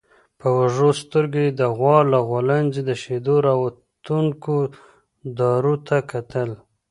[0.39, 4.55] په وږو سترګويې د غوا له غولانځې د شيدو راوتونکو
[5.39, 6.49] دارو ته کتل.